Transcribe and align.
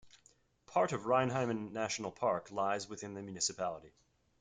Part 0.65 0.93
of 0.93 1.03
Reinheimen 1.03 1.71
National 1.73 2.09
Park 2.11 2.49
lies 2.49 2.89
within 2.89 3.13
the 3.13 3.21
municipality. 3.21 3.93